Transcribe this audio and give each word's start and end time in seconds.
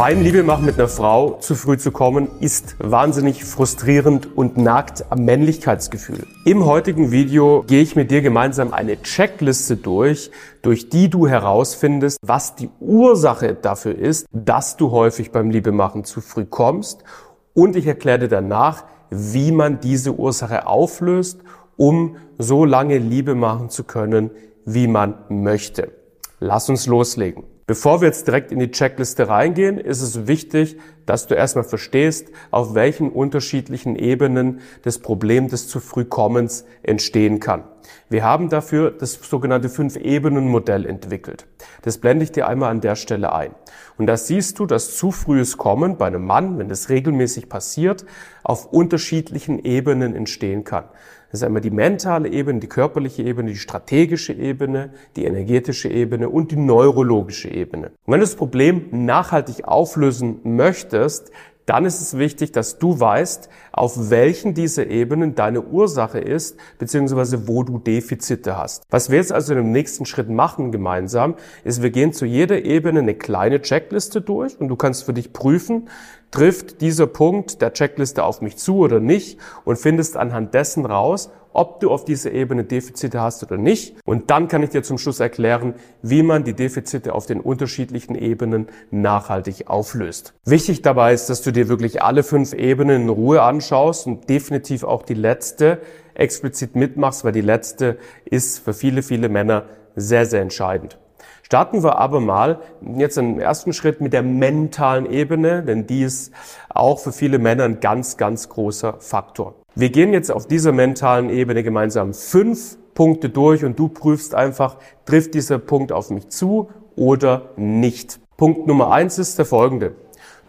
Beim 0.00 0.22
Liebe 0.22 0.42
machen 0.42 0.64
mit 0.64 0.78
einer 0.78 0.88
Frau 0.88 1.32
zu 1.40 1.54
früh 1.54 1.76
zu 1.76 1.92
kommen, 1.92 2.28
ist 2.40 2.74
wahnsinnig 2.78 3.44
frustrierend 3.44 4.34
und 4.34 4.56
nagt 4.56 5.04
am 5.10 5.26
Männlichkeitsgefühl. 5.26 6.26
Im 6.46 6.64
heutigen 6.64 7.10
Video 7.10 7.64
gehe 7.66 7.82
ich 7.82 7.96
mit 7.96 8.10
dir 8.10 8.22
gemeinsam 8.22 8.72
eine 8.72 9.02
Checkliste 9.02 9.76
durch, 9.76 10.30
durch 10.62 10.88
die 10.88 11.10
du 11.10 11.28
herausfindest, 11.28 12.16
was 12.22 12.54
die 12.54 12.70
Ursache 12.80 13.52
dafür 13.52 13.94
ist, 13.94 14.26
dass 14.32 14.78
du 14.78 14.90
häufig 14.90 15.32
beim 15.32 15.50
Liebe 15.50 15.70
machen 15.70 16.04
zu 16.04 16.22
früh 16.22 16.46
kommst. 16.46 17.04
Und 17.52 17.76
ich 17.76 17.86
erkläre 17.86 18.20
dir 18.20 18.28
danach, 18.28 18.84
wie 19.10 19.52
man 19.52 19.80
diese 19.80 20.14
Ursache 20.14 20.66
auflöst, 20.66 21.42
um 21.76 22.16
so 22.38 22.64
lange 22.64 22.96
Liebe 22.96 23.34
machen 23.34 23.68
zu 23.68 23.84
können, 23.84 24.30
wie 24.64 24.86
man 24.86 25.16
möchte. 25.28 25.92
Lass 26.38 26.70
uns 26.70 26.86
loslegen. 26.86 27.49
Bevor 27.70 28.00
wir 28.00 28.08
jetzt 28.08 28.26
direkt 28.26 28.50
in 28.50 28.58
die 28.58 28.72
Checkliste 28.72 29.28
reingehen, 29.28 29.78
ist 29.78 30.02
es 30.02 30.26
wichtig, 30.26 30.76
dass 31.06 31.28
du 31.28 31.36
erstmal 31.36 31.62
verstehst, 31.62 32.26
auf 32.50 32.74
welchen 32.74 33.12
unterschiedlichen 33.12 33.94
Ebenen 33.94 34.58
das 34.82 34.98
Problem 34.98 35.46
des 35.46 35.68
zu 35.68 35.78
früh 35.78 36.04
Kommens 36.04 36.64
entstehen 36.82 37.38
kann. 37.38 37.62
Wir 38.08 38.24
haben 38.24 38.48
dafür 38.48 38.90
das 38.90 39.12
sogenannte 39.12 39.68
Fünf-Ebenen-Modell 39.68 40.84
entwickelt. 40.84 41.46
Das 41.82 41.98
blende 41.98 42.24
ich 42.24 42.32
dir 42.32 42.48
einmal 42.48 42.72
an 42.72 42.80
der 42.80 42.96
Stelle 42.96 43.32
ein. 43.32 43.54
Und 43.98 44.08
da 44.08 44.16
siehst 44.16 44.58
du, 44.58 44.66
dass 44.66 44.96
zu 44.96 45.12
frühes 45.12 45.56
Kommen 45.56 45.96
bei 45.96 46.08
einem 46.08 46.26
Mann, 46.26 46.58
wenn 46.58 46.68
das 46.68 46.88
regelmäßig 46.88 47.48
passiert, 47.48 48.04
auf 48.42 48.66
unterschiedlichen 48.72 49.64
Ebenen 49.64 50.16
entstehen 50.16 50.64
kann. 50.64 50.86
Das 51.30 51.40
ist 51.40 51.46
einmal 51.46 51.62
die 51.62 51.70
mentale 51.70 52.28
Ebene, 52.28 52.58
die 52.58 52.66
körperliche 52.66 53.22
Ebene, 53.22 53.50
die 53.50 53.56
strategische 53.56 54.32
Ebene, 54.32 54.90
die 55.14 55.24
energetische 55.24 55.88
Ebene 55.88 56.28
und 56.28 56.50
die 56.50 56.56
neurologische 56.56 57.48
Ebene. 57.48 57.92
Und 58.04 58.12
wenn 58.12 58.20
du 58.20 58.26
das 58.26 58.34
Problem 58.34 58.86
nachhaltig 58.90 59.64
auflösen 59.64 60.40
möchtest, 60.42 61.30
dann 61.70 61.84
ist 61.84 62.00
es 62.00 62.18
wichtig, 62.18 62.50
dass 62.50 62.80
du 62.80 62.98
weißt, 62.98 63.48
auf 63.70 64.10
welchen 64.10 64.54
dieser 64.54 64.88
Ebenen 64.88 65.36
deine 65.36 65.62
Ursache 65.62 66.18
ist, 66.18 66.56
beziehungsweise 66.80 67.46
wo 67.46 67.62
du 67.62 67.78
Defizite 67.78 68.58
hast. 68.58 68.82
Was 68.90 69.08
wir 69.08 69.18
jetzt 69.18 69.32
also 69.32 69.54
im 69.54 69.70
nächsten 69.70 70.04
Schritt 70.04 70.28
machen 70.28 70.72
gemeinsam, 70.72 71.36
ist, 71.62 71.80
wir 71.80 71.90
gehen 71.90 72.12
zu 72.12 72.26
jeder 72.26 72.64
Ebene 72.64 72.98
eine 72.98 73.14
kleine 73.14 73.62
Checkliste 73.62 74.20
durch 74.20 74.60
und 74.60 74.66
du 74.66 74.74
kannst 74.74 75.04
für 75.04 75.12
dich 75.12 75.32
prüfen, 75.32 75.88
trifft 76.32 76.80
dieser 76.80 77.06
Punkt 77.06 77.62
der 77.62 77.72
Checkliste 77.72 78.24
auf 78.24 78.40
mich 78.40 78.56
zu 78.56 78.78
oder 78.78 78.98
nicht 78.98 79.38
und 79.64 79.78
findest 79.78 80.16
anhand 80.16 80.54
dessen 80.54 80.84
raus, 80.86 81.30
ob 81.52 81.80
du 81.80 81.90
auf 81.90 82.04
dieser 82.04 82.32
Ebene 82.32 82.64
Defizite 82.64 83.20
hast 83.20 83.42
oder 83.42 83.56
nicht. 83.56 83.96
Und 84.04 84.30
dann 84.30 84.48
kann 84.48 84.62
ich 84.62 84.70
dir 84.70 84.82
zum 84.82 84.98
Schluss 84.98 85.20
erklären, 85.20 85.74
wie 86.02 86.22
man 86.22 86.44
die 86.44 86.54
Defizite 86.54 87.14
auf 87.14 87.26
den 87.26 87.40
unterschiedlichen 87.40 88.14
Ebenen 88.14 88.68
nachhaltig 88.90 89.68
auflöst. 89.68 90.34
Wichtig 90.44 90.82
dabei 90.82 91.12
ist, 91.12 91.28
dass 91.30 91.42
du 91.42 91.50
dir 91.50 91.68
wirklich 91.68 92.02
alle 92.02 92.22
fünf 92.22 92.52
Ebenen 92.52 93.02
in 93.02 93.08
Ruhe 93.08 93.42
anschaust 93.42 94.06
und 94.06 94.28
definitiv 94.28 94.84
auch 94.84 95.02
die 95.02 95.14
letzte 95.14 95.80
explizit 96.14 96.76
mitmachst, 96.76 97.24
weil 97.24 97.32
die 97.32 97.40
letzte 97.40 97.98
ist 98.24 98.58
für 98.58 98.74
viele, 98.74 99.02
viele 99.02 99.28
Männer 99.28 99.64
sehr, 99.96 100.26
sehr 100.26 100.42
entscheidend. 100.42 100.98
Starten 101.42 101.82
wir 101.82 101.98
aber 101.98 102.20
mal 102.20 102.60
jetzt 102.96 103.18
im 103.18 103.40
ersten 103.40 103.72
Schritt 103.72 104.00
mit 104.00 104.12
der 104.12 104.22
mentalen 104.22 105.04
Ebene, 105.04 105.64
denn 105.64 105.84
die 105.84 106.02
ist 106.02 106.32
auch 106.68 107.00
für 107.00 107.12
viele 107.12 107.40
Männer 107.40 107.64
ein 107.64 107.80
ganz, 107.80 108.16
ganz 108.16 108.48
großer 108.48 109.00
Faktor. 109.00 109.59
Wir 109.76 109.90
gehen 109.90 110.12
jetzt 110.12 110.32
auf 110.32 110.48
dieser 110.48 110.72
mentalen 110.72 111.30
Ebene 111.30 111.62
gemeinsam 111.62 112.12
fünf 112.12 112.76
Punkte 112.94 113.28
durch 113.28 113.64
und 113.64 113.78
du 113.78 113.88
prüfst 113.88 114.34
einfach, 114.34 114.78
trifft 115.04 115.34
dieser 115.34 115.58
Punkt 115.58 115.92
auf 115.92 116.10
mich 116.10 116.28
zu 116.28 116.68
oder 116.96 117.50
nicht. 117.56 118.18
Punkt 118.36 118.66
Nummer 118.66 118.90
eins 118.90 119.18
ist 119.18 119.38
der 119.38 119.44
folgende. 119.44 119.94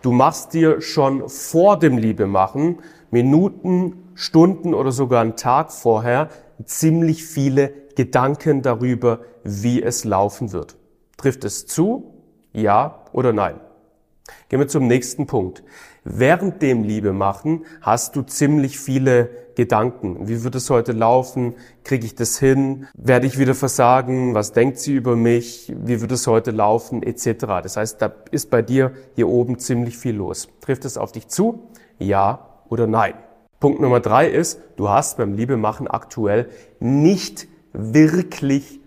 Du 0.01 0.11
machst 0.11 0.53
dir 0.53 0.81
schon 0.81 1.29
vor 1.29 1.77
dem 1.77 1.99
Liebemachen, 1.99 2.79
Minuten, 3.11 4.09
Stunden 4.15 4.73
oder 4.73 4.91
sogar 4.91 5.21
einen 5.21 5.35
Tag 5.35 5.71
vorher, 5.71 6.29
ziemlich 6.65 7.23
viele 7.23 7.71
Gedanken 7.95 8.63
darüber, 8.63 9.19
wie 9.43 9.83
es 9.83 10.03
laufen 10.03 10.51
wird. 10.51 10.77
Trifft 11.17 11.43
es 11.43 11.67
zu? 11.67 12.15
Ja 12.53 13.03
oder 13.13 13.33
nein? 13.33 13.59
Gehen 14.49 14.59
wir 14.59 14.67
zum 14.67 14.87
nächsten 14.87 15.27
Punkt. 15.27 15.63
Während 16.03 16.63
dem 16.63 16.83
Liebe 16.83 17.13
machen 17.13 17.63
hast 17.79 18.15
du 18.15 18.23
ziemlich 18.23 18.79
viele 18.79 19.29
Gedanken. 19.55 20.27
Wie 20.27 20.43
wird 20.43 20.55
es 20.55 20.67
heute 20.71 20.93
laufen? 20.93 21.53
Kriege 21.83 22.07
ich 22.07 22.15
das 22.15 22.39
hin? 22.39 22.87
Werde 22.95 23.27
ich 23.27 23.37
wieder 23.37 23.53
versagen? 23.53 24.33
Was 24.33 24.51
denkt 24.51 24.79
sie 24.79 24.95
über 24.95 25.15
mich? 25.15 25.71
Wie 25.77 26.01
wird 26.01 26.11
es 26.11 26.25
heute 26.25 26.49
laufen? 26.49 27.03
Etc. 27.03 27.45
Das 27.61 27.77
heißt, 27.77 28.01
da 28.01 28.11
ist 28.31 28.49
bei 28.49 28.63
dir 28.63 28.93
hier 29.13 29.27
oben 29.27 29.59
ziemlich 29.59 29.95
viel 29.95 30.15
los. 30.15 30.49
Trifft 30.61 30.85
es 30.85 30.97
auf 30.97 31.11
dich 31.11 31.27
zu? 31.27 31.67
Ja 31.99 32.47
oder 32.67 32.87
nein? 32.87 33.13
Punkt 33.59 33.79
Nummer 33.79 33.99
drei 33.99 34.27
ist, 34.27 34.59
du 34.77 34.89
hast 34.89 35.17
beim 35.17 35.33
Liebe 35.33 35.55
machen 35.55 35.87
aktuell 35.87 36.49
nicht 36.79 37.47
wirklich 37.73 38.80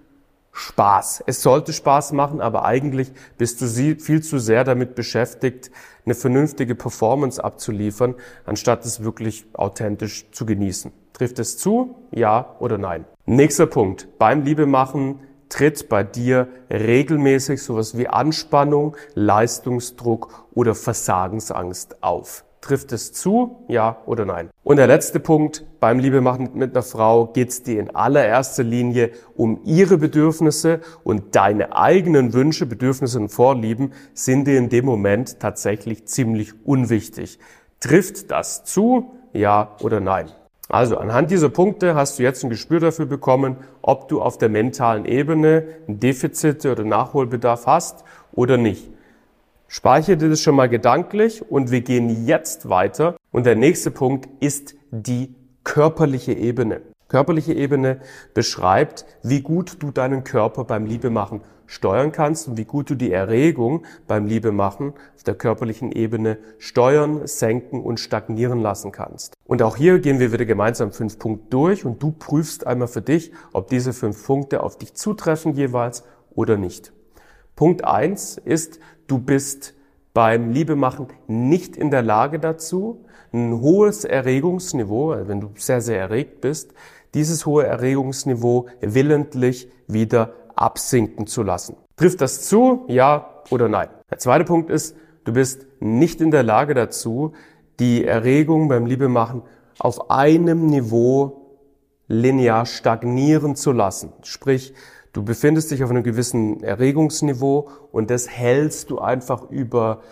Spaß. 0.54 1.24
Es 1.26 1.42
sollte 1.42 1.72
Spaß 1.72 2.12
machen, 2.12 2.40
aber 2.40 2.64
eigentlich 2.64 3.12
bist 3.36 3.60
du 3.60 3.66
viel 3.66 4.22
zu 4.22 4.38
sehr 4.38 4.62
damit 4.62 4.94
beschäftigt, 4.94 5.72
eine 6.06 6.14
vernünftige 6.14 6.76
Performance 6.76 7.42
abzuliefern, 7.42 8.14
anstatt 8.46 8.84
es 8.84 9.02
wirklich 9.02 9.46
authentisch 9.52 10.30
zu 10.30 10.46
genießen. 10.46 10.92
Trifft 11.12 11.40
es 11.40 11.58
zu? 11.58 11.96
Ja 12.12 12.54
oder 12.60 12.78
nein? 12.78 13.04
Nächster 13.26 13.66
Punkt. 13.66 14.08
Beim 14.18 14.42
Liebemachen 14.42 15.20
tritt 15.48 15.88
bei 15.88 16.04
dir 16.04 16.48
regelmäßig 16.70 17.62
sowas 17.62 17.98
wie 17.98 18.06
Anspannung, 18.06 18.96
Leistungsdruck 19.14 20.46
oder 20.54 20.74
Versagensangst 20.74 22.02
auf. 22.02 22.44
Trifft 22.64 22.92
es 22.92 23.12
zu? 23.12 23.66
Ja 23.68 23.98
oder 24.06 24.24
nein? 24.24 24.48
Und 24.62 24.76
der 24.76 24.86
letzte 24.86 25.20
Punkt, 25.20 25.66
beim 25.80 25.98
Liebemachen 25.98 26.48
mit 26.54 26.70
einer 26.70 26.82
Frau 26.82 27.26
geht 27.26 27.50
es 27.50 27.62
dir 27.62 27.78
in 27.78 27.94
allererster 27.94 28.62
Linie 28.62 29.10
um 29.36 29.60
ihre 29.66 29.98
Bedürfnisse 29.98 30.80
und 31.02 31.36
deine 31.36 31.76
eigenen 31.76 32.32
Wünsche, 32.32 32.64
Bedürfnisse 32.64 33.20
und 33.20 33.28
Vorlieben 33.28 33.92
sind 34.14 34.46
dir 34.46 34.56
in 34.56 34.70
dem 34.70 34.86
Moment 34.86 35.40
tatsächlich 35.40 36.06
ziemlich 36.06 36.54
unwichtig. 36.64 37.38
Trifft 37.80 38.30
das 38.30 38.64
zu? 38.64 39.10
Ja 39.34 39.76
oder 39.82 40.00
nein? 40.00 40.30
Also 40.70 40.96
anhand 40.96 41.30
dieser 41.30 41.50
Punkte 41.50 41.94
hast 41.94 42.18
du 42.18 42.22
jetzt 42.22 42.44
ein 42.44 42.48
Gespür 42.48 42.80
dafür 42.80 43.04
bekommen, 43.04 43.58
ob 43.82 44.08
du 44.08 44.22
auf 44.22 44.38
der 44.38 44.48
mentalen 44.48 45.04
Ebene 45.04 45.66
Defizite 45.86 46.72
oder 46.72 46.84
Nachholbedarf 46.84 47.66
hast 47.66 48.04
oder 48.32 48.56
nicht. 48.56 48.93
Speichere 49.66 50.16
dir 50.16 50.28
das 50.28 50.40
schon 50.40 50.54
mal 50.54 50.68
gedanklich 50.68 51.50
und 51.50 51.70
wir 51.70 51.80
gehen 51.80 52.26
jetzt 52.26 52.68
weiter. 52.68 53.16
Und 53.32 53.46
der 53.46 53.56
nächste 53.56 53.90
Punkt 53.90 54.28
ist 54.40 54.74
die 54.90 55.34
körperliche 55.64 56.32
Ebene. 56.32 56.82
Körperliche 57.08 57.54
Ebene 57.54 58.00
beschreibt, 58.34 59.06
wie 59.22 59.40
gut 59.40 59.82
du 59.82 59.90
deinen 59.90 60.24
Körper 60.24 60.64
beim 60.64 60.86
Liebemachen 60.86 61.42
steuern 61.66 62.12
kannst 62.12 62.48
und 62.48 62.56
wie 62.56 62.64
gut 62.64 62.90
du 62.90 62.94
die 62.94 63.12
Erregung 63.12 63.84
beim 64.06 64.26
Liebemachen 64.26 64.92
auf 65.14 65.22
der 65.22 65.34
körperlichen 65.34 65.92
Ebene 65.92 66.38
steuern, 66.58 67.26
senken 67.26 67.82
und 67.82 68.00
stagnieren 68.00 68.60
lassen 68.60 68.92
kannst. 68.92 69.34
Und 69.44 69.62
auch 69.62 69.76
hier 69.76 69.98
gehen 69.98 70.20
wir 70.20 70.32
wieder 70.32 70.44
gemeinsam 70.44 70.92
fünf 70.92 71.18
Punkte 71.18 71.46
durch 71.50 71.84
und 71.84 72.02
du 72.02 72.12
prüfst 72.12 72.66
einmal 72.66 72.88
für 72.88 73.02
dich, 73.02 73.32
ob 73.52 73.68
diese 73.68 73.92
fünf 73.92 74.26
Punkte 74.26 74.62
auf 74.62 74.78
dich 74.78 74.94
zutreffen 74.94 75.54
jeweils 75.54 76.04
oder 76.34 76.56
nicht. 76.56 76.92
Punkt 77.56 77.84
eins 77.84 78.36
ist, 78.36 78.80
du 79.06 79.18
bist 79.18 79.74
beim 80.12 80.50
Liebemachen 80.50 81.08
nicht 81.26 81.76
in 81.76 81.90
der 81.90 82.02
Lage 82.02 82.38
dazu, 82.38 83.04
ein 83.32 83.60
hohes 83.60 84.04
Erregungsniveau, 84.04 85.10
also 85.10 85.28
wenn 85.28 85.40
du 85.40 85.50
sehr, 85.56 85.80
sehr 85.80 85.98
erregt 85.98 86.40
bist, 86.40 86.72
dieses 87.14 87.46
hohe 87.46 87.66
Erregungsniveau 87.66 88.68
willentlich 88.80 89.68
wieder 89.88 90.34
absinken 90.54 91.26
zu 91.26 91.42
lassen. 91.42 91.76
Trifft 91.96 92.20
das 92.20 92.42
zu? 92.42 92.84
Ja 92.88 93.42
oder 93.50 93.68
nein? 93.68 93.88
Der 94.10 94.18
zweite 94.18 94.44
Punkt 94.44 94.70
ist, 94.70 94.96
du 95.24 95.32
bist 95.32 95.66
nicht 95.80 96.20
in 96.20 96.30
der 96.30 96.42
Lage 96.42 96.74
dazu, 96.74 97.32
die 97.80 98.04
Erregung 98.04 98.68
beim 98.68 98.86
Liebemachen 98.86 99.42
auf 99.78 100.10
einem 100.10 100.66
Niveau 100.66 101.58
linear 102.06 102.66
stagnieren 102.66 103.56
zu 103.56 103.72
lassen. 103.72 104.12
Sprich, 104.22 104.74
du 105.14 105.22
befindest 105.22 105.70
dich 105.70 105.82
auf 105.82 105.90
einem 105.90 106.02
gewissen 106.02 106.62
Erregungsniveau 106.62 107.70
und 107.90 108.10
das 108.10 108.28
hältst 108.28 108.90
du 108.90 108.98
einfach 108.98 109.50
über, 109.50 110.02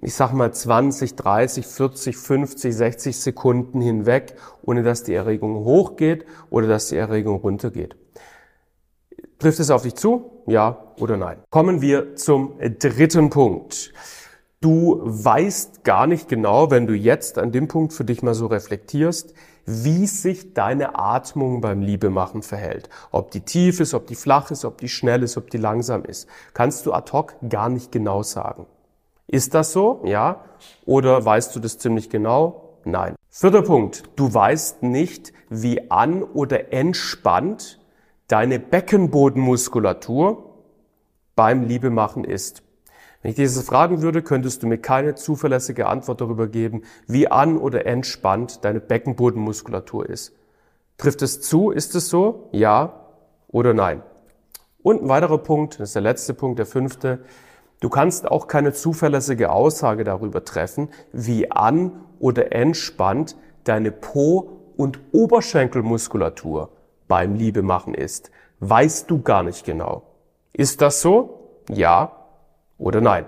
ich 0.00 0.14
sag 0.14 0.32
mal 0.32 0.54
20, 0.54 1.16
30, 1.16 1.66
40, 1.66 2.16
50, 2.16 2.74
60 2.74 3.16
Sekunden 3.18 3.82
hinweg, 3.82 4.36
ohne 4.62 4.82
dass 4.82 5.02
die 5.02 5.12
Erregung 5.12 5.56
hochgeht 5.64 6.24
oder 6.48 6.68
dass 6.68 6.88
die 6.88 6.96
Erregung 6.96 7.40
runtergeht. 7.40 7.96
Trifft 9.38 9.60
es 9.60 9.70
auf 9.70 9.82
dich 9.82 9.96
zu? 9.96 10.30
Ja 10.46 10.94
oder 10.98 11.16
nein? 11.16 11.38
Kommen 11.50 11.82
wir 11.82 12.14
zum 12.14 12.54
dritten 12.58 13.28
Punkt. 13.28 13.92
Du 14.60 15.02
weißt 15.04 15.84
gar 15.84 16.06
nicht 16.06 16.28
genau, 16.28 16.70
wenn 16.70 16.86
du 16.86 16.94
jetzt 16.94 17.36
an 17.36 17.52
dem 17.52 17.68
Punkt 17.68 17.92
für 17.92 18.04
dich 18.04 18.22
mal 18.22 18.32
so 18.32 18.46
reflektierst, 18.46 19.34
wie 19.66 20.06
sich 20.06 20.54
deine 20.54 20.98
Atmung 20.98 21.60
beim 21.60 21.82
Liebemachen 21.82 22.42
verhält. 22.42 22.88
Ob 23.10 23.32
die 23.32 23.40
tief 23.40 23.80
ist, 23.80 23.94
ob 23.94 24.06
die 24.06 24.14
flach 24.14 24.50
ist, 24.50 24.64
ob 24.64 24.78
die 24.78 24.88
schnell 24.88 25.22
ist, 25.22 25.36
ob 25.36 25.50
die 25.50 25.58
langsam 25.58 26.04
ist. 26.04 26.28
Kannst 26.54 26.86
du 26.86 26.92
ad 26.92 27.12
hoc 27.12 27.34
gar 27.48 27.68
nicht 27.68 27.90
genau 27.92 28.22
sagen. 28.22 28.66
Ist 29.26 29.54
das 29.54 29.72
so? 29.72 30.00
Ja. 30.04 30.44
Oder 30.84 31.24
weißt 31.24 31.54
du 31.54 31.60
das 31.60 31.78
ziemlich 31.78 32.08
genau? 32.10 32.78
Nein. 32.84 33.16
Vierter 33.28 33.62
Punkt. 33.62 34.04
Du 34.14 34.32
weißt 34.32 34.84
nicht, 34.84 35.32
wie 35.50 35.90
an- 35.90 36.22
oder 36.22 36.72
entspannt 36.72 37.80
deine 38.28 38.60
Beckenbodenmuskulatur 38.60 40.44
beim 41.34 41.64
Liebemachen 41.64 42.24
ist. 42.24 42.62
Wenn 43.26 43.30
ich 43.30 43.36
dir 43.38 43.46
das 43.46 43.60
fragen 43.62 44.02
würde, 44.02 44.22
könntest 44.22 44.62
du 44.62 44.68
mir 44.68 44.78
keine 44.78 45.16
zuverlässige 45.16 45.88
Antwort 45.88 46.20
darüber 46.20 46.46
geben, 46.46 46.82
wie 47.08 47.26
an- 47.26 47.58
oder 47.58 47.84
entspannt 47.84 48.64
deine 48.64 48.78
Beckenbodenmuskulatur 48.78 50.08
ist. 50.08 50.32
Trifft 50.96 51.22
es 51.22 51.40
zu? 51.40 51.72
Ist 51.72 51.96
es 51.96 52.08
so? 52.08 52.48
Ja 52.52 53.00
oder 53.48 53.74
nein? 53.74 54.04
Und 54.80 55.02
ein 55.02 55.08
weiterer 55.08 55.38
Punkt, 55.38 55.80
das 55.80 55.88
ist 55.88 55.96
der 55.96 56.02
letzte 56.02 56.34
Punkt, 56.34 56.60
der 56.60 56.66
fünfte. 56.66 57.18
Du 57.80 57.88
kannst 57.88 58.30
auch 58.30 58.46
keine 58.46 58.72
zuverlässige 58.72 59.50
Aussage 59.50 60.04
darüber 60.04 60.44
treffen, 60.44 60.90
wie 61.12 61.50
an- 61.50 62.04
oder 62.20 62.52
entspannt 62.52 63.34
deine 63.64 63.90
Po- 63.90 64.60
und 64.76 65.00
Oberschenkelmuskulatur 65.10 66.70
beim 67.08 67.34
Liebemachen 67.34 67.92
ist. 67.92 68.30
Weißt 68.60 69.10
du 69.10 69.20
gar 69.20 69.42
nicht 69.42 69.64
genau. 69.64 70.04
Ist 70.52 70.80
das 70.80 71.00
so? 71.00 71.64
Ja 71.68 72.12
oder 72.78 73.00
nein? 73.00 73.26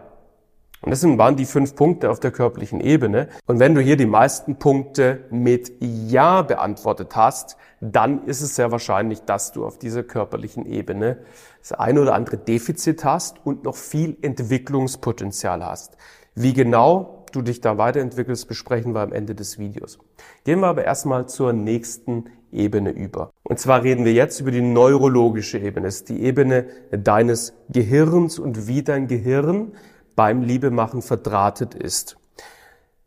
Und 0.81 0.91
das 0.93 1.03
waren 1.03 1.35
die 1.35 1.45
fünf 1.45 1.75
Punkte 1.75 2.09
auf 2.09 2.21
der 2.21 2.31
körperlichen 2.31 2.81
Ebene. 2.81 3.29
Und 3.47 3.59
wenn 3.59 3.75
du 3.75 3.81
hier 3.81 3.97
die 3.97 4.07
meisten 4.07 4.57
Punkte 4.57 5.25
mit 5.31 5.73
Ja 5.81 6.43
beantwortet 6.43 7.17
hast, 7.17 7.57
dann 7.81 8.25
ist 8.27 8.43
es 8.43 8.55
sehr 8.55 8.71
wahrscheinlich, 8.71 9.23
dass 9.23 9.51
du 9.51 9.67
auf 9.67 9.79
dieser 9.79 10.05
körperlichen 10.05 10.67
Ebene 10.67 11.19
das 11.61 11.73
eine 11.73 12.01
oder 12.01 12.15
andere 12.15 12.37
Defizit 12.37 13.05
hast 13.05 13.45
und 13.45 13.65
noch 13.65 13.75
viel 13.75 14.17
Entwicklungspotenzial 14.23 15.67
hast. 15.67 15.97
Wie 16.37 16.53
genau 16.53 17.18
du 17.31 17.43
dich 17.43 17.61
da 17.61 17.79
weiterentwickelst, 17.79 18.49
besprechen 18.49 18.95
wir 18.95 19.01
am 19.01 19.13
Ende 19.13 19.35
des 19.35 19.59
Videos. 19.59 19.99
Gehen 20.45 20.61
wir 20.61 20.69
aber 20.69 20.85
erstmal 20.85 21.29
zur 21.29 21.53
nächsten 21.53 22.27
Ebene 22.53 22.91
über. 22.91 23.31
Und 23.43 23.59
zwar 23.59 23.83
reden 23.83 24.05
wir 24.05 24.13
jetzt 24.13 24.41
über 24.41 24.51
die 24.51 24.63
neurologische 24.63 25.59
Ebene. 25.59 25.87
Das 25.87 25.97
ist 25.97 26.09
die 26.09 26.23
Ebene 26.23 26.67
deines 26.91 27.55
Gehirns 27.69 28.39
und 28.39 28.67
wie 28.67 28.83
dein 28.83 29.07
Gehirn 29.07 29.73
beim 30.17 30.43
Liebemachen 30.43 31.03
verdrahtet 31.03 31.75
ist. 31.75 32.17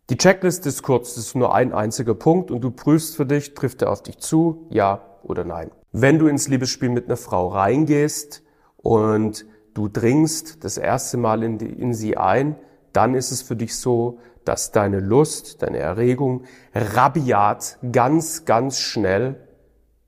Die 0.10 0.18
Checkliste 0.18 0.70
ist 0.70 0.84
kurz, 0.84 1.16
das 1.16 1.26
ist 1.26 1.36
nur 1.36 1.56
ein 1.56 1.74
einziger 1.74 2.14
Punkt 2.14 2.52
und 2.52 2.62
du 2.62 2.72
prüfst 2.72 3.16
für 3.16 3.26
dich, 3.26 3.54
trifft 3.54 3.82
er 3.82 3.92
auf 3.92 4.04
dich 4.04 4.20
zu, 4.20 4.68
ja 4.70 5.02
oder 5.24 5.44
nein. 5.44 5.72
Wenn 5.92 6.20
du 6.20 6.28
ins 6.28 6.48
Liebesspiel 6.48 6.90
mit 6.90 7.06
einer 7.06 7.18
Frau 7.18 7.48
reingehst 7.48 8.44
und 8.78 9.46
du 9.74 9.88
dringst 9.88 10.64
das 10.64 10.78
erste 10.78 11.18
Mal 11.18 11.44
in, 11.44 11.58
die, 11.58 11.70
in 11.70 11.94
sie 11.94 12.18
ein, 12.18 12.56
dann 12.94 13.16
ist 13.16 13.32
es 13.32 13.42
für 13.42 13.56
dich 13.56 13.76
so, 13.76 14.20
dass 14.46 14.72
deine 14.72 15.00
Lust, 15.00 15.62
deine 15.62 15.78
Erregung 15.78 16.44
rabiat, 16.74 17.78
ganz, 17.92 18.46
ganz 18.46 18.80
schnell 18.80 19.48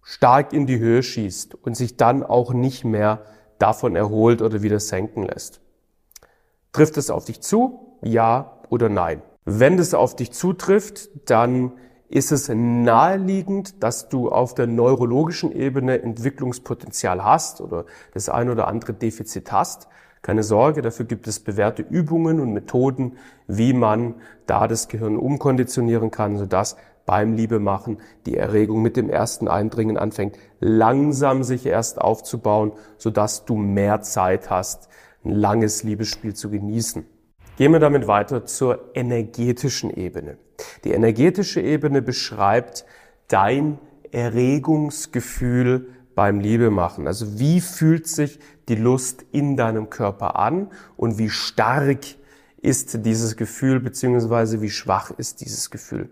stark 0.01 0.53
in 0.53 0.65
die 0.65 0.79
Höhe 0.79 1.03
schießt 1.03 1.55
und 1.55 1.75
sich 1.75 1.97
dann 1.97 2.23
auch 2.23 2.53
nicht 2.53 2.83
mehr 2.83 3.23
davon 3.59 3.95
erholt 3.95 4.41
oder 4.41 4.61
wieder 4.61 4.79
senken 4.79 5.23
lässt. 5.23 5.61
Trifft 6.73 6.97
es 6.97 7.09
auf 7.09 7.25
dich 7.25 7.41
zu? 7.41 7.97
Ja 8.01 8.59
oder 8.69 8.89
nein? 8.89 9.21
Wenn 9.45 9.77
es 9.77 9.93
auf 9.93 10.15
dich 10.15 10.31
zutrifft, 10.31 11.09
dann 11.29 11.73
ist 12.09 12.31
es 12.31 12.49
naheliegend, 12.49 13.81
dass 13.81 14.09
du 14.09 14.29
auf 14.29 14.53
der 14.53 14.67
neurologischen 14.67 15.51
Ebene 15.51 16.01
Entwicklungspotenzial 16.01 17.23
hast 17.23 17.59
oder 17.59 17.85
das 18.13 18.29
ein 18.29 18.49
oder 18.49 18.67
andere 18.67 18.93
Defizit 18.93 19.51
hast. 19.51 19.87
Keine 20.23 20.41
Sorge, 20.41 20.81
dafür 20.81 21.05
gibt 21.05 21.27
es 21.27 21.41
bewährte 21.41 21.81
Übungen 21.81 22.39
und 22.39 22.53
Methoden, 22.53 23.17
wie 23.47 23.73
man 23.73 24.15
da 24.45 24.69
das 24.69 24.87
Gehirn 24.87 25.17
umkonditionieren 25.17 26.11
kann, 26.11 26.37
sodass 26.37 26.77
beim 27.05 27.33
Liebemachen 27.33 27.97
die 28.25 28.37
Erregung 28.37 28.81
mit 28.81 28.95
dem 28.95 29.09
ersten 29.09 29.49
Eindringen 29.49 29.97
anfängt, 29.97 30.37
langsam 30.61 31.43
sich 31.43 31.65
erst 31.65 31.99
aufzubauen, 31.99 32.71
sodass 32.97 33.43
du 33.43 33.57
mehr 33.57 34.01
Zeit 34.01 34.49
hast, 34.49 34.87
ein 35.25 35.31
langes 35.31 35.83
Liebesspiel 35.83 36.33
zu 36.33 36.49
genießen. 36.49 37.05
Gehen 37.57 37.73
wir 37.73 37.79
damit 37.79 38.07
weiter 38.07 38.45
zur 38.45 38.95
energetischen 38.95 39.89
Ebene. 39.89 40.37
Die 40.85 40.91
energetische 40.91 41.59
Ebene 41.59 42.01
beschreibt 42.01 42.85
dein 43.27 43.77
Erregungsgefühl 44.11 45.89
beim 46.15 46.39
Liebemachen. 46.39 47.07
Also 47.07 47.39
wie 47.39 47.59
fühlt 47.61 48.07
sich 48.07 48.39
die 48.67 48.75
Lust 48.75 49.25
in 49.31 49.57
deinem 49.57 49.89
Körper 49.89 50.37
an 50.37 50.71
und 50.97 51.17
wie 51.17 51.29
stark 51.29 51.99
ist 52.61 53.05
dieses 53.05 53.35
Gefühl 53.35 53.79
beziehungsweise 53.79 54.61
wie 54.61 54.69
schwach 54.69 55.11
ist 55.11 55.41
dieses 55.41 55.69
Gefühl. 55.69 56.09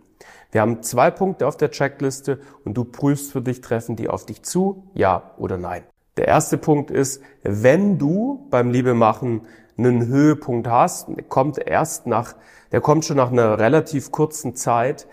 Wir 0.51 0.61
haben 0.61 0.83
zwei 0.83 1.09
Punkte 1.09 1.47
auf 1.47 1.55
der 1.55 1.71
Checkliste 1.71 2.39
und 2.65 2.75
du 2.75 2.83
prüfst 2.83 3.31
für 3.31 3.41
dich, 3.41 3.61
treffen 3.61 3.95
die 3.95 4.09
auf 4.09 4.25
dich 4.25 4.43
zu, 4.43 4.83
ja 4.93 5.31
oder 5.37 5.57
nein. 5.57 5.83
Der 6.17 6.27
erste 6.27 6.57
Punkt 6.57 6.91
ist, 6.91 7.21
wenn 7.43 7.97
du 7.97 8.47
beim 8.49 8.69
Liebemachen 8.69 9.41
einen 9.77 10.07
Höhepunkt 10.07 10.67
hast, 10.67 11.07
der 11.07 11.23
kommt 11.23 11.57
erst 11.57 12.05
nach, 12.05 12.35
der 12.73 12.81
kommt 12.81 13.05
schon 13.05 13.17
nach 13.17 13.31
einer 13.31 13.57
relativ 13.59 14.11
kurzen 14.11 14.55
Zeit, 14.55 15.07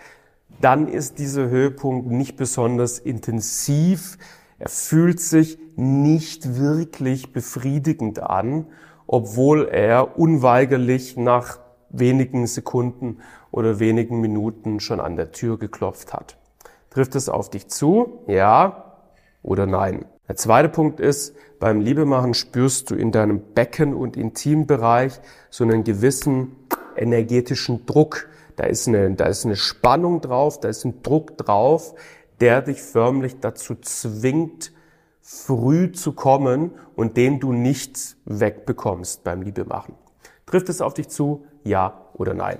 dann 0.59 0.89
ist 0.89 1.19
dieser 1.19 1.47
Höhepunkt 1.47 2.07
nicht 2.07 2.35
besonders 2.35 2.99
intensiv, 2.99 4.17
er 4.59 4.67
fühlt 4.67 5.21
sich 5.21 5.57
nicht 5.79 6.59
wirklich 6.59 7.31
befriedigend 7.31 8.21
an, 8.21 8.67
obwohl 9.07 9.67
er 9.67 10.19
unweigerlich 10.19 11.17
nach 11.17 11.59
wenigen 11.89 12.45
Sekunden 12.45 13.19
oder 13.51 13.79
wenigen 13.79 14.19
Minuten 14.21 14.79
schon 14.79 14.99
an 14.99 15.15
der 15.15 15.31
Tür 15.31 15.57
geklopft 15.57 16.13
hat. 16.13 16.37
Trifft 16.89 17.15
es 17.15 17.29
auf 17.29 17.49
dich 17.49 17.67
zu? 17.67 18.23
Ja 18.27 18.95
oder 19.41 19.65
nein? 19.65 20.05
Der 20.27 20.35
zweite 20.35 20.69
Punkt 20.69 20.99
ist, 20.99 21.35
beim 21.59 21.81
Liebemachen 21.81 22.33
spürst 22.33 22.91
du 22.91 22.95
in 22.95 23.11
deinem 23.11 23.41
Becken- 23.55 23.95
und 23.95 24.15
Intimbereich 24.15 25.19
so 25.49 25.63
einen 25.63 25.83
gewissen 25.83 26.55
energetischen 26.95 27.85
Druck. 27.85 28.29
Da 28.55 28.65
ist 28.65 28.87
eine, 28.87 29.11
da 29.15 29.25
ist 29.25 29.45
eine 29.45 29.55
Spannung 29.55 30.21
drauf, 30.21 30.59
da 30.59 30.67
ist 30.67 30.85
ein 30.85 31.01
Druck 31.01 31.37
drauf, 31.37 31.95
der 32.41 32.61
dich 32.61 32.81
förmlich 32.81 33.39
dazu 33.39 33.75
zwingt, 33.75 34.71
früh 35.31 35.91
zu 35.91 36.13
kommen 36.13 36.71
und 36.95 37.15
den 37.15 37.39
du 37.39 37.53
nicht 37.53 38.17
wegbekommst 38.25 39.23
beim 39.23 39.43
Liebemachen. 39.43 39.93
Trifft 40.47 40.69
es 40.69 40.81
auf 40.81 40.95
dich 40.95 41.09
zu? 41.09 41.45
Ja 41.63 42.01
oder 42.15 42.33
nein? 42.33 42.57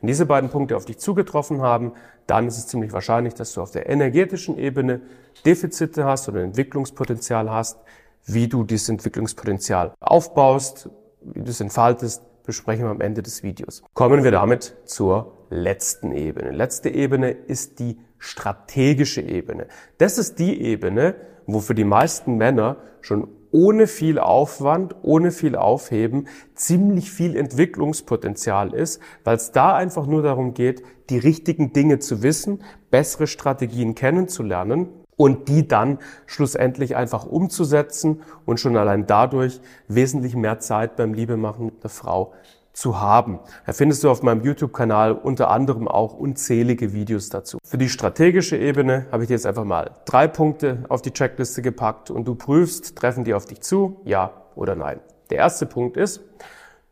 Wenn 0.00 0.08
diese 0.08 0.26
beiden 0.26 0.50
Punkte 0.50 0.76
auf 0.76 0.84
dich 0.84 0.98
zugetroffen 0.98 1.62
haben, 1.62 1.92
dann 2.26 2.46
ist 2.48 2.58
es 2.58 2.66
ziemlich 2.66 2.92
wahrscheinlich, 2.92 3.32
dass 3.32 3.54
du 3.54 3.62
auf 3.62 3.70
der 3.70 3.88
energetischen 3.88 4.58
Ebene 4.58 5.00
Defizite 5.46 6.04
hast 6.04 6.28
oder 6.28 6.42
Entwicklungspotenzial 6.42 7.50
hast. 7.50 7.78
Wie 8.26 8.46
du 8.46 8.62
dieses 8.62 8.90
Entwicklungspotenzial 8.90 9.94
aufbaust, 9.98 10.90
wie 11.22 11.40
du 11.40 11.50
es 11.50 11.62
entfaltest, 11.62 12.22
besprechen 12.44 12.84
wir 12.84 12.90
am 12.90 13.00
Ende 13.00 13.22
des 13.22 13.42
Videos. 13.42 13.82
Kommen 13.94 14.22
wir 14.22 14.32
damit 14.32 14.76
zur 14.84 15.32
letzten 15.48 16.12
Ebene. 16.12 16.50
Letzte 16.50 16.90
Ebene 16.90 17.30
ist 17.30 17.78
die 17.78 17.98
strategische 18.22 19.20
Ebene. 19.20 19.66
Das 19.98 20.16
ist 20.16 20.38
die 20.38 20.62
Ebene, 20.62 21.16
wo 21.46 21.58
für 21.58 21.74
die 21.74 21.84
meisten 21.84 22.36
Männer 22.36 22.76
schon 23.00 23.26
ohne 23.50 23.88
viel 23.88 24.20
Aufwand, 24.20 24.94
ohne 25.02 25.32
viel 25.32 25.56
Aufheben 25.56 26.28
ziemlich 26.54 27.10
viel 27.10 27.36
Entwicklungspotenzial 27.36 28.74
ist, 28.74 29.02
weil 29.24 29.36
es 29.36 29.50
da 29.50 29.74
einfach 29.74 30.06
nur 30.06 30.22
darum 30.22 30.54
geht, 30.54 30.84
die 31.10 31.18
richtigen 31.18 31.72
Dinge 31.72 31.98
zu 31.98 32.22
wissen, 32.22 32.62
bessere 32.92 33.26
Strategien 33.26 33.96
kennenzulernen 33.96 34.88
und 35.16 35.48
die 35.48 35.66
dann 35.66 35.98
schlussendlich 36.26 36.94
einfach 36.94 37.26
umzusetzen 37.26 38.22
und 38.46 38.60
schon 38.60 38.76
allein 38.76 39.08
dadurch 39.08 39.60
wesentlich 39.88 40.36
mehr 40.36 40.60
Zeit 40.60 40.94
beim 40.94 41.12
Liebemachen 41.12 41.66
mit 41.66 41.82
einer 41.82 41.90
Frau 41.90 42.32
zu 42.72 43.00
haben. 43.00 43.38
Da 43.66 43.72
findest 43.72 44.02
du 44.02 44.10
auf 44.10 44.22
meinem 44.22 44.42
YouTube-Kanal 44.42 45.12
unter 45.12 45.50
anderem 45.50 45.88
auch 45.88 46.14
unzählige 46.14 46.92
Videos 46.92 47.28
dazu. 47.28 47.58
Für 47.64 47.78
die 47.78 47.88
strategische 47.88 48.56
Ebene 48.56 49.06
habe 49.12 49.24
ich 49.24 49.28
dir 49.28 49.34
jetzt 49.34 49.46
einfach 49.46 49.64
mal 49.64 49.90
drei 50.04 50.26
Punkte 50.26 50.84
auf 50.88 51.02
die 51.02 51.12
Checkliste 51.12 51.62
gepackt 51.62 52.10
und 52.10 52.26
du 52.26 52.34
prüfst, 52.34 52.96
treffen 52.96 53.24
die 53.24 53.34
auf 53.34 53.44
dich 53.44 53.60
zu, 53.60 54.00
ja 54.04 54.32
oder 54.54 54.74
nein. 54.74 55.00
Der 55.30 55.38
erste 55.38 55.66
Punkt 55.66 55.96
ist, 55.96 56.20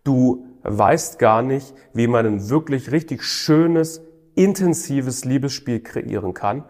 du 0.04 0.46
weißt 0.62 1.18
gar 1.18 1.42
nicht, 1.42 1.74
wie 1.94 2.06
man 2.06 2.26
ein 2.26 2.48
wirklich 2.50 2.92
richtig 2.92 3.22
schönes, 3.22 4.02
intensives 4.34 5.24
Liebesspiel 5.24 5.80
kreieren 5.80 6.34
kann, 6.34 6.64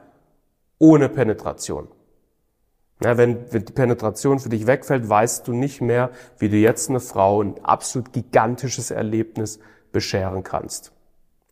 ohne 0.79 1.09
Penetration. 1.09 1.89
Ja, 3.03 3.17
wenn, 3.17 3.51
wenn 3.53 3.65
die 3.65 3.73
Penetration 3.73 4.39
für 4.39 4.51
dich 4.51 4.67
wegfällt, 4.67 5.09
weißt 5.09 5.49
du 5.49 5.53
nicht 5.53 5.81
mehr, 5.81 6.11
wie 6.39 6.51
du 6.51 6.57
jetzt 6.57 6.91
eine 6.91 7.01
Frau 7.01 7.43
ein 7.43 7.65
absolut 7.65 8.13
gigantisches 8.13 8.91
Erlebnis 8.91 9.59
bescheren 9.91 10.43
kannst. 10.43 10.93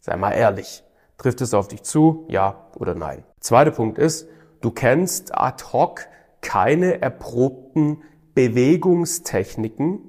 Sei 0.00 0.16
mal 0.16 0.32
ehrlich. 0.32 0.84
Trifft 1.16 1.40
es 1.40 1.54
auf 1.54 1.66
dich 1.68 1.82
zu? 1.82 2.26
Ja 2.28 2.68
oder 2.76 2.94
nein? 2.94 3.24
Zweiter 3.40 3.72
Punkt 3.72 3.98
ist, 3.98 4.28
du 4.60 4.70
kennst 4.70 5.36
ad 5.36 5.64
hoc 5.72 6.06
keine 6.40 7.00
erprobten 7.00 8.02
Bewegungstechniken, 8.34 10.00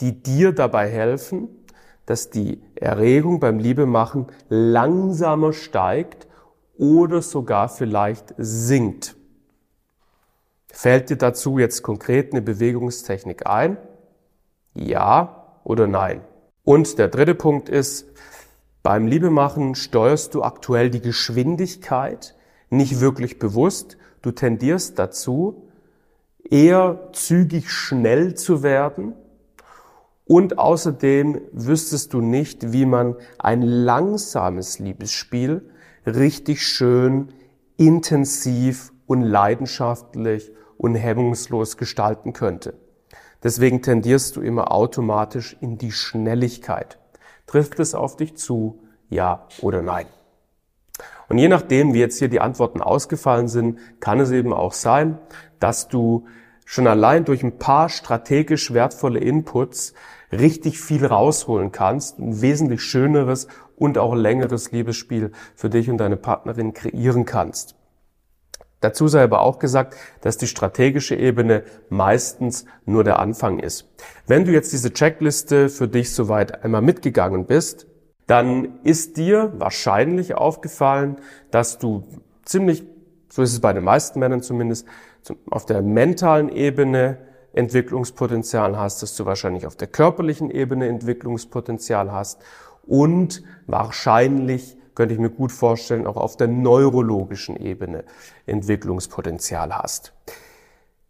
die 0.00 0.22
dir 0.22 0.52
dabei 0.52 0.88
helfen, 0.88 1.48
dass 2.04 2.30
die 2.30 2.62
Erregung 2.76 3.40
beim 3.40 3.58
Liebemachen 3.58 4.26
langsamer 4.48 5.52
steigt 5.52 6.28
oder 6.78 7.22
sogar 7.22 7.68
vielleicht 7.68 8.34
sinkt. 8.36 9.15
Fällt 10.78 11.08
dir 11.08 11.16
dazu 11.16 11.58
jetzt 11.58 11.82
konkret 11.82 12.32
eine 12.32 12.42
Bewegungstechnik 12.42 13.46
ein? 13.46 13.78
Ja 14.74 15.58
oder 15.64 15.86
nein? 15.86 16.20
Und 16.64 16.98
der 16.98 17.08
dritte 17.08 17.34
Punkt 17.34 17.70
ist, 17.70 18.06
beim 18.82 19.06
Liebemachen 19.06 19.74
steuerst 19.74 20.34
du 20.34 20.42
aktuell 20.42 20.90
die 20.90 21.00
Geschwindigkeit 21.00 22.36
nicht 22.68 23.00
wirklich 23.00 23.38
bewusst. 23.38 23.96
Du 24.20 24.32
tendierst 24.32 24.98
dazu, 24.98 25.66
eher 26.44 27.08
zügig 27.14 27.70
schnell 27.70 28.34
zu 28.34 28.62
werden. 28.62 29.14
Und 30.26 30.58
außerdem 30.58 31.40
wüsstest 31.52 32.12
du 32.12 32.20
nicht, 32.20 32.74
wie 32.74 32.84
man 32.84 33.16
ein 33.38 33.62
langsames 33.62 34.78
Liebesspiel 34.78 35.70
richtig 36.04 36.66
schön, 36.66 37.32
intensiv 37.78 38.92
und 39.06 39.22
leidenschaftlich 39.22 40.52
und 40.78 40.94
hemmungslos 40.94 41.76
gestalten 41.76 42.32
könnte. 42.32 42.74
Deswegen 43.42 43.82
tendierst 43.82 44.36
du 44.36 44.40
immer 44.40 44.72
automatisch 44.72 45.56
in 45.60 45.78
die 45.78 45.92
Schnelligkeit. 45.92 46.98
Trifft 47.46 47.78
es 47.78 47.94
auf 47.94 48.16
dich 48.16 48.36
zu, 48.36 48.80
ja 49.08 49.46
oder 49.60 49.82
nein? 49.82 50.06
Und 51.28 51.38
je 51.38 51.48
nachdem, 51.48 51.92
wie 51.92 52.00
jetzt 52.00 52.18
hier 52.18 52.28
die 52.28 52.40
Antworten 52.40 52.80
ausgefallen 52.80 53.48
sind, 53.48 53.78
kann 54.00 54.20
es 54.20 54.30
eben 54.30 54.52
auch 54.52 54.72
sein, 54.72 55.18
dass 55.58 55.88
du 55.88 56.26
schon 56.64 56.86
allein 56.86 57.24
durch 57.24 57.42
ein 57.42 57.58
paar 57.58 57.88
strategisch 57.88 58.72
wertvolle 58.72 59.20
Inputs 59.20 59.94
richtig 60.32 60.80
viel 60.80 61.06
rausholen 61.06 61.72
kannst, 61.72 62.18
ein 62.18 62.40
wesentlich 62.40 62.82
schöneres 62.82 63.46
und 63.76 63.98
auch 63.98 64.14
längeres 64.14 64.72
Liebesspiel 64.72 65.32
für 65.54 65.70
dich 65.70 65.88
und 65.90 65.98
deine 65.98 66.16
Partnerin 66.16 66.72
kreieren 66.74 67.24
kannst. 67.24 67.76
Dazu 68.86 69.08
sei 69.08 69.24
aber 69.24 69.40
auch 69.40 69.58
gesagt, 69.58 69.96
dass 70.20 70.38
die 70.38 70.46
strategische 70.46 71.16
Ebene 71.16 71.64
meistens 71.88 72.66
nur 72.84 73.02
der 73.02 73.18
Anfang 73.18 73.58
ist. 73.58 73.92
Wenn 74.28 74.44
du 74.44 74.52
jetzt 74.52 74.72
diese 74.72 74.92
Checkliste 74.92 75.70
für 75.70 75.88
dich 75.88 76.14
soweit 76.14 76.62
einmal 76.62 76.82
mitgegangen 76.82 77.46
bist, 77.46 77.88
dann 78.28 78.78
ist 78.84 79.16
dir 79.16 79.52
wahrscheinlich 79.58 80.36
aufgefallen, 80.36 81.16
dass 81.50 81.80
du 81.80 82.04
ziemlich, 82.44 82.84
so 83.28 83.42
ist 83.42 83.54
es 83.54 83.60
bei 83.60 83.72
den 83.72 83.82
meisten 83.82 84.20
Männern 84.20 84.40
zumindest, 84.40 84.86
auf 85.50 85.66
der 85.66 85.82
mentalen 85.82 86.48
Ebene 86.48 87.18
Entwicklungspotenzial 87.54 88.78
hast, 88.78 89.02
dass 89.02 89.16
du 89.16 89.26
wahrscheinlich 89.26 89.66
auf 89.66 89.74
der 89.74 89.88
körperlichen 89.88 90.48
Ebene 90.48 90.86
Entwicklungspotenzial 90.86 92.12
hast 92.12 92.40
und 92.86 93.42
wahrscheinlich 93.66 94.75
könnte 94.96 95.14
ich 95.14 95.20
mir 95.20 95.30
gut 95.30 95.52
vorstellen, 95.52 96.06
auch 96.06 96.16
auf 96.16 96.36
der 96.36 96.48
neurologischen 96.48 97.56
Ebene 97.56 98.04
Entwicklungspotenzial 98.46 99.72
hast. 99.72 100.12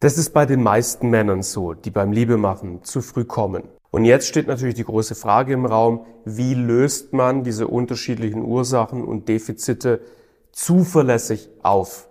Das 0.00 0.19
ist 0.19 0.35
bei 0.35 0.45
den 0.45 0.62
meisten 0.62 1.09
Männern 1.09 1.43
so, 1.43 1.73
die 1.73 1.90
beim 1.90 2.12
Liebemachen 2.12 2.85
zu 2.85 3.00
früh 3.00 3.25
kommen. 3.25 3.62
Und 3.90 4.05
jetzt 4.05 4.28
steht 4.28 4.47
natürlich 4.47 4.75
die 4.75 4.85
große 4.85 5.14
Frage 5.14 5.55
im 5.55 5.64
Raum, 5.64 6.05
wie 6.26 6.52
löst 6.52 7.14
man 7.14 7.45
diese 7.45 7.66
unterschiedlichen 7.66 8.43
Ursachen 8.43 9.02
und 9.02 9.28
Defizite 9.28 10.00
zuverlässig 10.52 11.49
auf? 11.62 12.09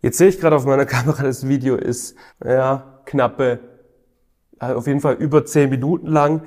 Jetzt 0.00 0.18
sehe 0.18 0.28
ich 0.28 0.40
gerade 0.40 0.56
auf 0.56 0.66
meiner 0.66 0.86
Kamera, 0.86 1.22
das 1.22 1.46
Video 1.46 1.76
ist 1.76 2.16
ja, 2.44 3.00
knappe, 3.04 3.60
auf 4.58 4.86
jeden 4.86 5.00
Fall 5.00 5.14
über 5.14 5.44
zehn 5.44 5.70
Minuten 5.70 6.08
lang. 6.08 6.42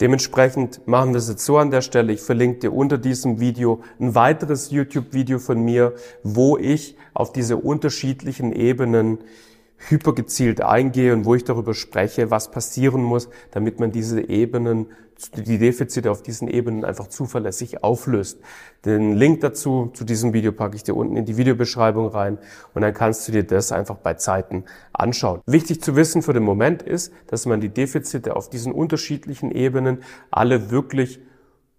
Dementsprechend 0.00 0.86
machen 0.88 1.12
wir 1.12 1.18
es 1.18 1.28
jetzt 1.28 1.44
so 1.44 1.58
an 1.58 1.70
der 1.70 1.82
Stelle. 1.82 2.14
Ich 2.14 2.22
verlinke 2.22 2.60
dir 2.60 2.72
unter 2.72 2.96
diesem 2.96 3.38
Video 3.38 3.82
ein 3.98 4.14
weiteres 4.14 4.70
YouTube-Video 4.70 5.38
von 5.38 5.62
mir, 5.62 5.94
wo 6.22 6.56
ich 6.56 6.96
auf 7.12 7.32
diese 7.32 7.58
unterschiedlichen 7.58 8.52
Ebenen 8.52 9.18
hypergezielt 9.88 10.60
eingehe 10.60 11.12
und 11.12 11.24
wo 11.24 11.34
ich 11.34 11.44
darüber 11.44 11.74
spreche, 11.74 12.30
was 12.30 12.50
passieren 12.50 13.02
muss, 13.02 13.28
damit 13.50 13.80
man 13.80 13.90
diese 13.90 14.28
Ebenen, 14.28 14.86
die 15.34 15.58
Defizite 15.58 16.10
auf 16.10 16.22
diesen 16.22 16.48
Ebenen 16.48 16.84
einfach 16.84 17.08
zuverlässig 17.08 17.82
auflöst. 17.82 18.40
Den 18.84 19.14
Link 19.14 19.40
dazu, 19.40 19.90
zu 19.92 20.04
diesem 20.04 20.32
Video 20.32 20.52
packe 20.52 20.76
ich 20.76 20.82
dir 20.82 20.94
unten 20.94 21.16
in 21.16 21.24
die 21.24 21.36
Videobeschreibung 21.36 22.08
rein 22.08 22.38
und 22.74 22.82
dann 22.82 22.94
kannst 22.94 23.26
du 23.28 23.32
dir 23.32 23.44
das 23.44 23.72
einfach 23.72 23.96
bei 23.96 24.14
Zeiten 24.14 24.64
anschauen. 24.92 25.40
Wichtig 25.46 25.82
zu 25.82 25.96
wissen 25.96 26.22
für 26.22 26.32
den 26.32 26.42
Moment 26.42 26.82
ist, 26.82 27.12
dass 27.26 27.46
man 27.46 27.60
die 27.60 27.68
Defizite 27.68 28.36
auf 28.36 28.48
diesen 28.48 28.72
unterschiedlichen 28.72 29.50
Ebenen 29.50 30.02
alle 30.30 30.70
wirklich 30.70 31.20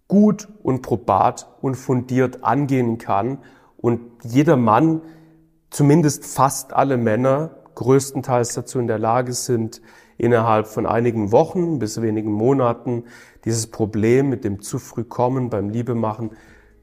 gut 0.06 0.48
und 0.62 0.82
probat 0.82 1.48
und 1.62 1.74
fundiert 1.74 2.44
angehen 2.44 2.98
kann 2.98 3.38
und 3.76 4.00
jeder 4.22 4.56
Mann, 4.56 5.02
zumindest 5.70 6.24
fast 6.24 6.72
alle 6.72 6.96
Männer, 6.96 7.61
größtenteils 7.74 8.54
dazu 8.54 8.78
in 8.78 8.86
der 8.86 8.98
Lage 8.98 9.32
sind, 9.32 9.80
innerhalb 10.18 10.66
von 10.66 10.86
einigen 10.86 11.32
Wochen 11.32 11.78
bis 11.78 12.00
wenigen 12.00 12.32
Monaten 12.32 13.04
dieses 13.44 13.66
Problem 13.66 14.28
mit 14.28 14.44
dem 14.44 14.60
zu 14.60 14.78
früh 14.78 15.04
kommen 15.04 15.50
beim 15.50 15.68
Liebemachen 15.68 16.30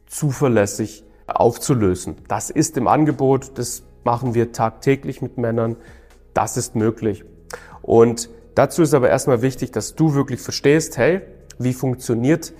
zuverlässig 0.08 1.04
aufzulösen. 1.28 2.16
Das 2.28 2.50
ist 2.50 2.76
im 2.78 2.88
Angebot, 2.88 3.58
das 3.58 3.84
machen 4.04 4.34
wir 4.34 4.52
tagtäglich 4.52 5.22
mit 5.22 5.38
Männern, 5.38 5.78
das 6.34 6.58
ist 6.58 6.76
möglich. 6.76 7.24
Und 7.82 8.30
dazu 8.56 8.82
ist 8.82 8.94
aber 8.94 9.10
erstmal 9.10 9.42
wichtig, 9.42 9.72
dass 9.72 9.96
du 9.96 10.14
wirklich 10.14 10.42
verstehst, 10.42 10.98
hey, 10.98 11.22
wie 11.60 11.74
funktioniert 11.74 12.54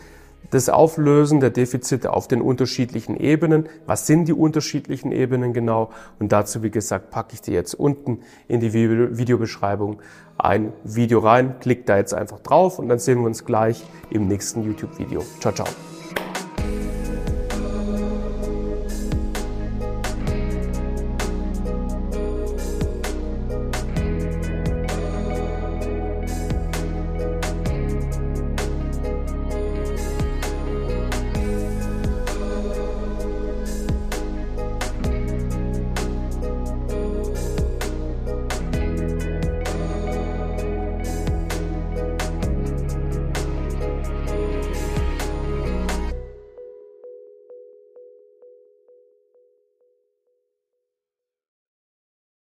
das 0.52 0.70
Auflösen 0.70 1.40
der 1.40 1.52
Defizite 1.52 2.12
auf 2.12 2.28
den 2.28 2.42
unterschiedlichen 2.42 3.18
Ebenen. 3.18 3.70
Was 3.86 4.08
sind 4.08 4.26
die 4.28 4.34
unterschiedlichen 4.34 5.12
Ebenen 5.12 5.54
genau? 5.54 5.92
Und 6.20 6.32
dazu, 6.32 6.64
wie 6.64 6.72
gesagt, 6.72 7.12
packe 7.12 7.34
ich 7.34 7.42
dir 7.42 7.54
jetzt 7.54 7.74
unten 7.76 8.20
in 8.48 8.60
die 8.60 8.74
Videobeschreibung 8.74 10.02
ein 10.38 10.74
Video 10.84 11.20
rein. 11.20 11.56
Klick 11.60 11.86
da 11.86 11.98
jetzt 11.98 12.14
einfach 12.14 12.40
drauf 12.40 12.80
und 12.80 12.90
dann 12.90 13.00
sehen 13.00 13.20
wir 13.20 13.28
uns 13.28 13.46
gleich 13.46 13.84
im 14.10 14.28
nächsten 14.28 14.64
YouTube-Video. 14.64 15.22
Ciao, 15.40 15.54
ciao. 15.54 15.68